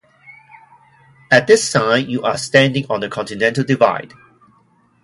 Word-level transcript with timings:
At 1.29 1.45
this 1.45 1.69
sign, 1.69 2.09
you 2.09 2.23
are 2.23 2.35
standing 2.35 2.87
on 2.89 3.01
the 3.01 3.07
Continental 3.07 3.63
Divide. 3.63 4.13